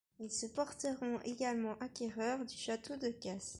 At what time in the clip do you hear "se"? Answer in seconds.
0.31-0.47